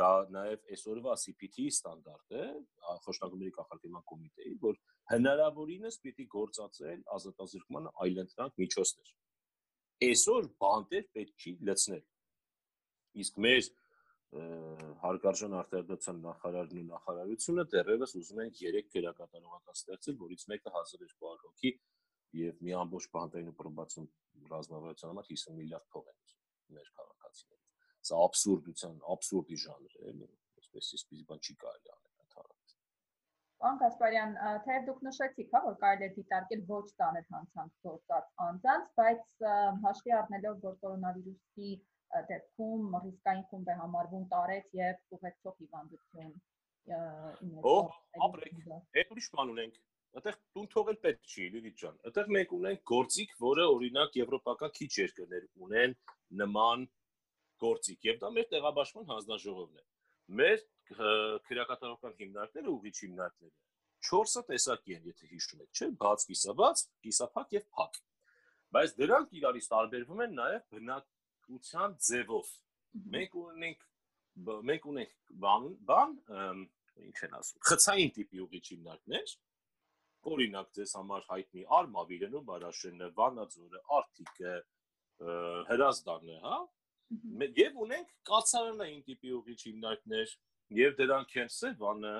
[0.00, 2.44] դա նաև այսօրվա CPT ստանդարտ է,
[3.06, 4.78] խոշտանգումների կանխարգելման կոմիտեի, որ
[5.12, 9.12] հնարավորինս պիտի գործածել ազատազրկման այլընտրանք միջոցներ։
[10.08, 12.04] Այսօր բանտեր պետք չի լցնել։
[13.22, 13.70] Իսկ մեր
[15.02, 21.72] հարգարժան արտադրության նախարարն ու նախարարությունը դեռևս ուզում են 3 գերակատարողական ստեղծել, որից մեկը 1200 հոգի
[22.40, 24.08] եւ մի ամբողջ բանտային պրոբացիոն
[24.52, 27.70] ռազմավարության համար 50 միլիարդ փող են ուզում մեր քաղաքացիներից։
[28.08, 30.28] Սա աբսուրդության, աբսուրդի ժանր է, էլի,
[30.62, 32.76] այսպես էսպես բան չի կարելի անել ընդհանրապես։
[33.62, 34.32] Պարոն Գասպարյան,
[34.66, 39.36] թե դուք նշեցիք, հա, որ կարելի է դիտարկել ոչ տանել հանցանք գործած անձանց, բայց
[39.86, 41.70] հաշվի առնելով, որ կորոնավիրուսի
[42.32, 46.34] դեպքում ռիսկային խումբ է համարվում տարեց եւ ուղեկցող հիվանդություն
[47.62, 47.74] Օ,
[48.26, 49.76] ապրեք։ Այդ ուրիշ բան ունենք։
[50.12, 54.90] Այդտեղ տուն թողել պետք չի, Լիլիթ ջան։ Այդտեղ մենք ունենք գործիք, որը օրինակ եվրոպական քիչ
[54.98, 55.94] երկրներ ունեն
[56.42, 56.86] նման
[57.62, 59.86] գործիք, եւ դա մեր տեղաբաշխման հանձնաժողովն է։
[60.42, 60.64] Մեր
[61.48, 63.56] քրեակատարական հիմնարկները, ուղիչ հիմնարկները
[64.02, 67.98] 4-ը տեսակի են, եթե հիշում եք, չէ՞, բաց, կիսաբաց, կիսափակ եւ փակ։
[68.72, 72.52] Բայց դրանք իրարից տարբերվում են նաեւ բնակության ձևով։
[73.14, 73.88] Մենք ունենք
[74.32, 75.10] մենք ունենք
[75.44, 76.12] բան, բան,
[77.06, 79.34] ինչ են ասում, խցային տիպի ուղիչ հիմնարկներ,
[80.32, 84.54] օրինակ ձեզ համար հայտնի Արմավիրենը, Բարաշենը, Վանաձորը, Արթիկը,
[85.72, 86.60] Հրազդանը, հա?
[87.62, 90.36] Եվ ունենք կացարանային տիպի ուղիչ հիմնարկներ,
[90.78, 92.14] եւ դրանք են Սևանը,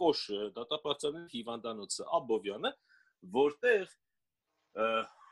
[0.00, 2.72] Կոշը, Դատապարտյանի հիվանդանոցը, Աբովյանը,
[3.36, 3.84] որտեղ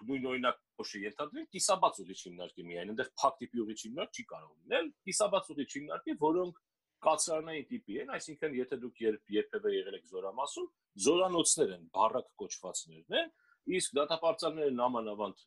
[0.04, 4.54] նույն օրինակ Կոշը ենթադրենք կիսաբաց ուղիչ հիմնարկի միայն, այնտեղ փակ տիպի ուղիչ հիմնարկ չի կարող
[4.54, 6.62] լինել, կիսաբաց ուղիչ հիմնարկի, որոնք
[7.04, 10.68] կացարանային տիպի են, այսինքն եթե դուք երբ երբևէ եղել եք զորամասում,
[11.04, 13.32] զորանոցներ են, բառակ կոչվածներն են,
[13.78, 15.44] իսկ դատապարտյալները նամանավանդ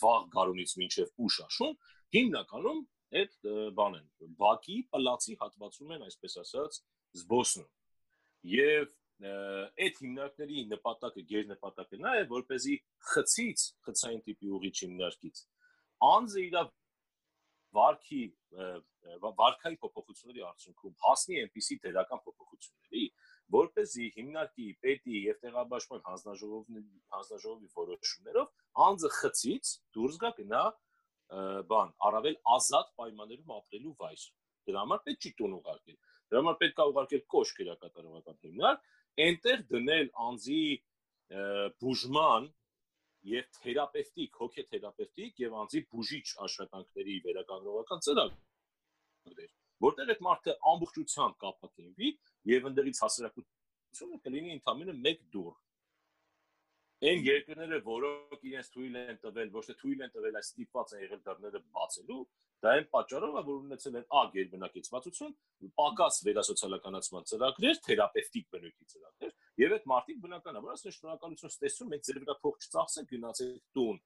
[0.00, 1.76] վաղ գարունից մինչև ուշ աշուն
[2.16, 2.80] հիմնականում
[3.20, 3.36] այդ
[3.76, 6.78] բան են բակի պլացի հատվածում են այսպես ասած
[7.20, 7.70] զբոսնում
[8.54, 12.76] եւ այդ հիմնարկների նպատակը գեր նպատակը նա է որպեսզի
[13.10, 15.42] խցից խցային տիպի ուղիչ հիմնարկից
[16.10, 16.56] անձը իր
[17.76, 18.22] վարքի
[19.40, 23.04] վարքային փոփոխությունների արդյունքում հասնի այնպիսի դերական փոփոխությունների,
[23.54, 26.82] որպեսզի հիմնարկի, պետի եւ տեղաբաշխման հանձնաժողովի
[27.14, 28.50] հանձնաժողովի որոշումներով
[28.86, 30.62] անձը խցից դուրս գա գնա
[31.70, 34.24] բան, առավել ազատ պայմաններում ապրելու վայր։
[34.70, 35.98] Դրա համար պետք չի տուն ուղարկել։
[36.30, 38.88] Դրա համար պետք է ուղարկել կոշտ քերակատարողական հիմնարկ,
[39.26, 40.64] այնտեղ դնել անձի
[41.80, 42.48] բուժման
[43.28, 49.50] եւ թերապևտիկ, հոգեթերապևտիկ եւ անձի բուժիչ աշխատանքների վերականգնողական ծրագրեր,
[49.86, 52.12] որտեղ այդ մարդը ամբողջությամբ կապակցվի
[52.50, 55.58] եւ ընդդրից հասարակությունը կլինի ընդամենը 1 դուր
[57.00, 61.04] այն երկրները, որոնք իրենց թույլ են տվել, ոչ թե թույլ են տվել, այլ ստիպված են
[61.04, 62.24] եղել դռները բացելու,
[62.60, 65.32] դա այն պատճառով է, որ ունեցել են ա գերբնակեցվածություն,
[65.80, 72.20] պակաս վերասոցիալականացման ծրագրեր, թերապևտիկ բնույթի ծրագրեր, եւ այդ մարդիկ բնականաբար ասեն շնորհակալություն ստեսում, մենք ձեր
[72.20, 73.98] վրա փող չծախսենք, գնացեք տուն,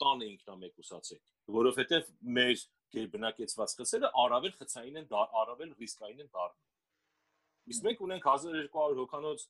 [0.00, 1.22] տանը ինքնամեկուսացեք,
[1.60, 5.06] որովհետեւ մեր գերբնակեցված խցերը առավել խցային են,
[5.40, 9.46] առավել ռիսկային են դառնում։ Իսկ մենք ունենք 1200 հոկանոց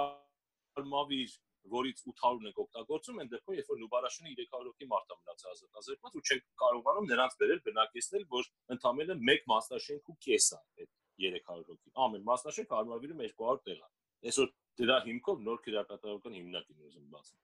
[0.00, 1.36] արմավիր
[1.70, 6.16] որից 800-ն ենք օգտագործում, այն դեպքում, երբ որ Նուբարաշինը 300 հոգի մարդ է մնացել ազատազրկված
[6.16, 11.68] ու չենք կարողանում նրանց բերել բնակեցնել, որ ընդամենը 1 մասնաշենք ու կես է այդ 300
[11.70, 13.90] հոգի։ Ամեն մասնաշենք հարմարվիրում 200 տեղ է։
[14.30, 14.48] Այսօր
[14.80, 17.40] դրա հիմքով նոր քրեակատարական հիմնակ են ուզում բացել։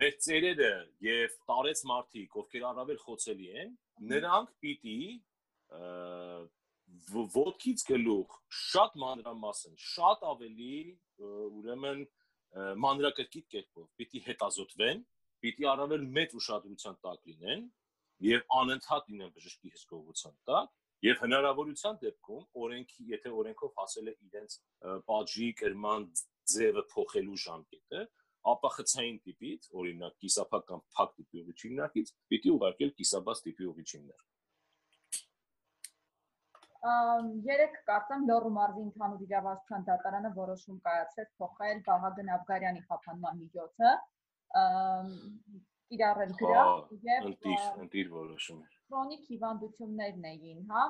[0.00, 0.72] Մեր ծերերը
[1.04, 3.72] եւ տարեց մարդիկ, ովքեր առավել խոցելի են,
[4.12, 4.98] նրանք պիտի
[7.34, 10.76] ոտքից գլուխ շատ մանրամասն, շատ ավելի
[11.30, 12.04] ուրեմն
[12.84, 15.02] մանրակրկիտ կերպով պիտի հետազոտվեն,
[15.44, 17.62] պիտի առավել մեծ ուշադրության տակ լինեն
[18.26, 24.56] եւ անընդհատ լինեն բժշկի հսկողության տակ եւ հնարավորության դեպքում օրենքի, եթե օրենքով հասել է իրենց
[25.10, 26.08] պատժի կրման
[26.54, 28.02] ձևը փոխելու ժամկետը,
[28.50, 34.28] ապա խցային տիպից, օրինակ կիսափակ կամ փակ տիպի ուղղություններից, պիտի ուղարկել կիսաբաց տիպի ուղղություններ
[36.80, 43.90] երեք կարծեմ Լոռու մարզի ընդհանուր իրավասության դատարանը որոշում կայացրեց փոխել Վահագն Աբգարյանի խափանման միջոցը
[45.96, 50.84] իրարել գրավ եւ ընտիր ընտիր որոշում էր քրոնիկ հիվանդություններն էին, հա,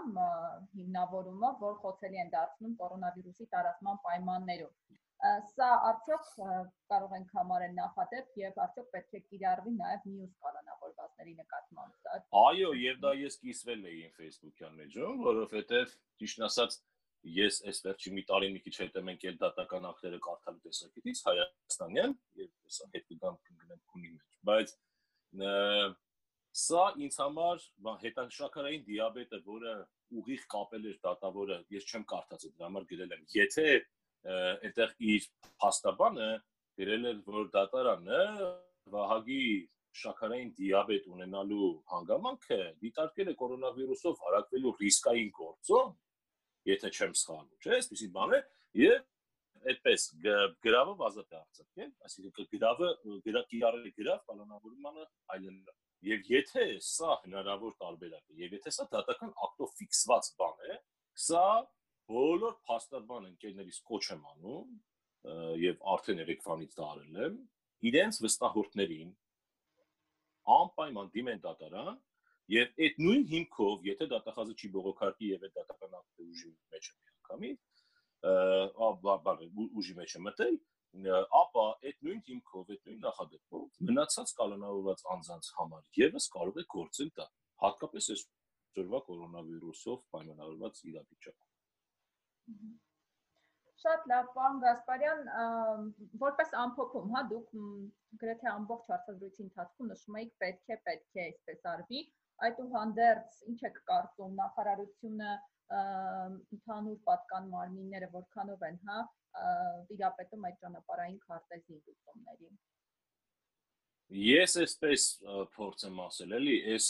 [0.77, 4.77] հիմնավորումը, որ խոցելի են դարձնում կորոնավիրուսի տարածման պայմաններում
[5.21, 6.29] սա արդյոք
[6.91, 12.09] կարող ենք համարել նախադեպ եւ արդյոք պետք է կիրառվի նաեւ մյուս կանոնավորվածների նկատմամբ։
[12.41, 16.79] Այո, եւ դա ես կիսվել էի իմ Facebook-յան մեջում, որովհետեւ ճիշտ ասած
[17.37, 22.15] ես այս վերջի մի տարի մի քիչ հետո մենք էլ դատական ակտերը կարդալու տեսակետից հայաստանյան
[22.41, 24.75] եւ հեսա հետ կգամ կգնեմ քունի մեջ, բայց
[26.57, 27.65] սա ինձ համար
[28.03, 29.75] հետաշաքարային դիաբետը, որը
[30.21, 33.67] ուղիղ կապել էր դատավորը, ես չեմ կարդացել, դրա համար գրել եմ։ Եթե
[34.31, 35.29] այդտեղ իր
[35.63, 36.31] փաստաբանը
[36.81, 38.23] գրել էր որ դատարանը
[38.91, 39.45] Վահագի
[40.01, 45.95] շաքարային դիաբետ ունենալու հանգամանքը դիտարկել է կորոնավիրուսով հարակվելու ռիսկային գործոն,
[46.71, 48.41] եթե չեմ սխալվում, չէ՞, այսպեսի բան է,
[48.81, 49.01] եւ
[49.71, 50.07] այդպես
[50.65, 52.91] գրավը ազատ է արձակել, այսինքն գրավը
[53.27, 55.59] գրակիրարել գրավ կանոնավորմանը այլն
[56.09, 60.77] եւ եթե սա հնարավոր տարբերակ է եւ եթե սա դատական ակտով ֆիքսված բան է,
[61.25, 61.47] սա
[62.11, 64.71] բոլոր փաստաբան ընկերներից կոչ եմ անում
[65.61, 67.35] եւ արդեն երեկվանից դա արել եմ
[67.91, 69.11] իրենց վստահորդներին
[70.57, 71.99] անպայման դիմեն դատարան
[72.51, 76.95] եւ այդ նույն հիմքով եթե դատախազը չի բողոքարկի եւ այդ դատական ակտը ուժի մեջ է
[76.97, 77.70] միանգամից
[79.83, 80.59] ուժի մեջ է մտել
[81.41, 87.11] ապա այդ նույն հիմքով այդ նույն նախադեպով մնացած կալանավորված անձանց համար եւս կարող է գործել
[87.21, 87.27] դա
[87.65, 88.27] հատկապես այս
[88.77, 92.79] ծորվա կորոնավիրուսով պայմանավորված իրավիճակում
[93.81, 95.21] Շատ լավ, պարոն Գասպարյան,
[96.23, 97.53] որպես ամփոփում, հա, դուք
[98.23, 102.03] գրեթե ամբողջ հարցազրույցի ընթացքում նշում եք պետք է, պետք է այսպես արվի։
[102.49, 105.31] Այդուհանդերձ ինչ եք կարծում նախարարությունը
[105.71, 109.01] ընդհանուր պատկան մարմինները որքանով են, հա,
[109.91, 112.51] դիապետում այդ ճանապարհային քարտեզի լուծումների։
[114.21, 115.03] Ես էսպես
[115.55, 116.87] փորձ եմ ասել, էլի, այս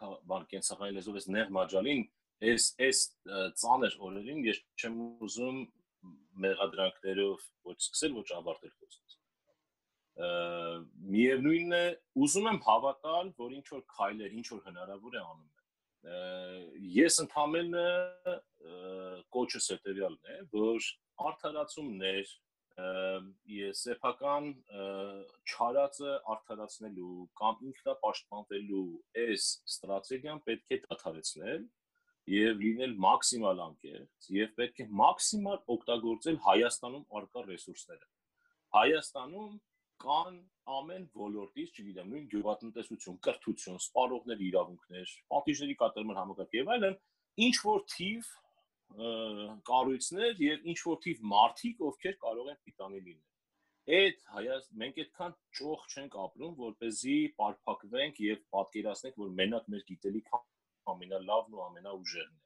[0.00, 2.02] բան կենսական լեզվով էս նեղ մաջալին
[2.40, 3.00] այս այս
[3.60, 5.58] ծանր օրերին ես չեմ ուզում
[6.44, 9.16] մեղադրանքներով ոչ սկսել, ոչ ավարտել խոսքս։
[11.14, 11.82] Միևնույնն է,
[12.24, 15.59] ուզում եմ հավատալ, որ ինչ որ քայլեր, ինչ որ հնարավոր է անում
[16.00, 18.38] Ես ընդհանրապես
[19.34, 20.86] կոչս հետեւյալն է, որ
[21.30, 22.30] արդարացումներ
[23.52, 24.46] ես սեփական
[25.50, 28.86] չարածը արդարացնելու կամ ինքնապաշտպանվելու
[29.24, 31.66] այս ստրատեգիան պետք է դադարեցնել
[32.30, 38.06] եւ լինել մաքսիմալ անկեղծ եւ պետք է մաքսիմալ օգտագործել Հայաստանում արկա ռեսուրսները։
[38.80, 39.52] Հայաստանում
[40.00, 40.36] կան
[40.70, 46.96] ամեն ոլորտից, չգիտեմ, նույն գյուղատնտեսություն, կրթություն, սպառողների իրավունքներ, պատիժների կատարման համակարգ եւ այլն,
[47.46, 48.30] ինչ որ թիվ
[49.70, 53.28] կառույցներ եւ ինչ որ թիվ մարդիկ, ովքեր կարող են պիտանի լինել։
[53.90, 59.70] Այդ հայաց մենք այդքան ճոխ չենք ապրում, որ เป զի պարփակվենք եւ պատկերացնենք, որ մենակ
[59.74, 60.40] մեր գիտելիքը
[60.94, 62.44] ամենալավն ու ամենաուժեղն է։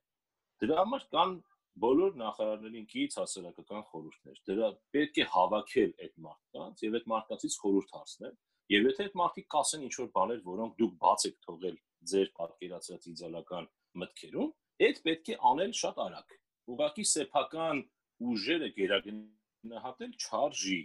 [0.64, 1.34] Դրա համար կան
[1.82, 7.94] բոլոր նախարարներին կից հասարակական խորհուրդներ։ Դրա պետք է հավաքել այդ մարդկանց եւ այդ մարդկանցից խորհուրդ
[7.98, 8.34] հարցնել։
[8.74, 11.76] Եվ եթե այդ մարդիկ կասեն ինչ որ բաներ, որոնք դուք բաց եք թողել
[12.14, 13.68] ձեր պատկերացրած իդեալական
[14.04, 14.50] մտքերում,
[14.86, 16.36] այդ պետք է անել շատ արագ։
[16.74, 17.82] Ուղղակի սեփական
[18.24, 20.80] ուժերը գերագնահատել չարժի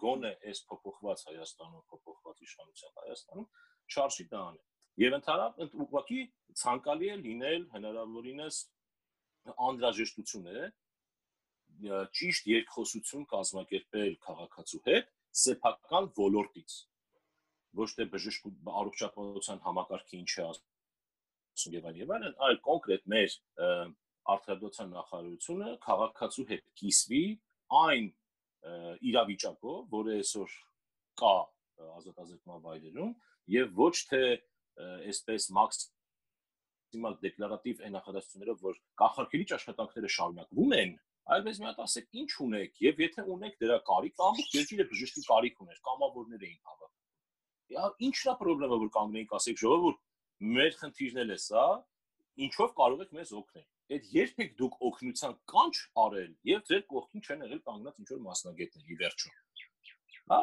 [0.00, 3.48] գոնե այս փոփոխված Հայաստանում, փոփոխված իշխանության Հայաստանում
[3.90, 4.66] չարժի դա անել։
[5.00, 6.20] Եվ ընդհանրապես ուղղակի
[6.60, 8.60] ցանկալի է լինել հնարավորինս
[9.68, 10.68] անհրաժեշտություն է
[12.20, 15.10] ճիշտ երկխոսություն կազմակերպել քաղաքացու հետ
[15.42, 16.76] սեփական ոլորտից
[17.80, 23.36] ոչ թե բժշկ առողջապահության համակարգի ինչ է ասում եւ այլն եւ այլն, այլ կոնկրետ մեր
[24.34, 27.22] արտադրության նախարարությունը քաղաքացու հետ կիսվի
[27.80, 28.10] այն
[29.10, 30.56] իրավիճակով, որը այսօր
[31.20, 31.34] կա
[32.00, 33.12] ազատազրկման վայրերում
[33.54, 34.22] եւ ոչ թե
[35.10, 35.80] այսպես մաքս
[36.94, 40.94] հիմա դեկլարատիվ այն նախադասություններով, որ կանխարգելիչ աշխատանքները շարունակվում են,
[41.30, 45.60] այլպես մի հատ ասեք, ինչ ունեք, եւ եթե ունեք դրա կարիք, ամբողջ երկիրը բժշկի կարիք
[45.64, 46.94] ուներ, կամավորներ էին հավաք։
[47.70, 50.00] Յա ի՞նչն է խնդրեմը, որ կանգնեինք ասեք ժողովուրդ,
[50.40, 51.66] մեր խնդիրն է սա,
[52.40, 57.44] ինչով կարող եք մեզ օգնել։ Այդ երբեք դուք օգնության կանչ արել եւ ձեր կողքին չեն
[57.44, 59.32] եղել կանգնած ինչ որ մասնագետներ ի վերջո։
[60.30, 60.38] Հա,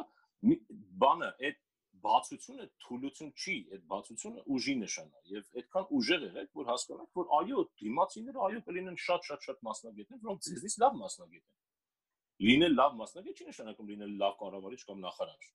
[1.04, 1.62] բանը այդ
[2.08, 7.30] բացությունը թուլություն չի, այդ բացությունը ուժի նշան է եւ այդքան ուժեղ եղեք, որ հասկանաք, որ
[7.38, 11.56] այո, դիմացիները այո կլինեն շատ-շատ-շատ մասնագետներ, որոնք ձեզնից լավ մասնագետ են։
[12.48, 15.48] Լինել լավ մասնագետ չի նշանակում լինել լավ կառավարիչ կամ նախարար։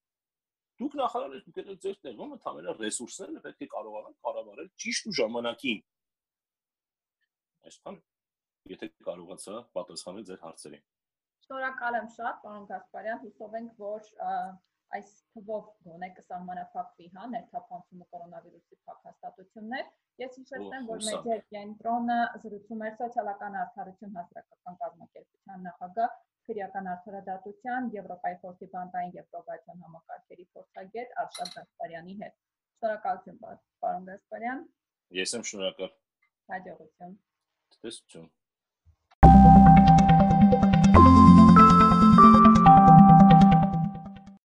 [0.83, 5.83] Դուք նախարար եք, դուք ձեր տեղում ընդհանրապես ռեսուրսները պետք է կարողանաք կառավարել ճիշտ ու ժամանակին։
[7.71, 7.99] Այսքան
[8.73, 10.83] եթե կարողացա պատասխանել ձեր հարցերին։
[11.43, 14.11] Շնորհակալ եմ շատ, պարոն Գասպարյան, հուսով ենք, որ
[14.97, 19.87] այս թվով գոնե կսահմանափակվի, հա, ներթափանցումը կորոնավիրուսի փակհաստատություններ։
[20.23, 28.39] Ես հիշեցնեմ, որ մեդիա կենտրոնը զրուցում էր սոցիալական արդարություն հասարակական կազմակերպության նախագահ քրեական արդարադատության Եվրոպայի
[28.43, 32.39] խորհրդի բանտային եւ պրոբացիոն համակարգերի փորձագետ Արշակ Գասպարյանի հետ։
[32.83, 33.41] Շնորհակալություն,
[33.87, 34.69] պարոն Գասպարյան։
[35.23, 35.97] Ես եմ շնորհակալ։
[36.53, 37.19] Հաջողություն։
[37.79, 38.31] Տեսություն։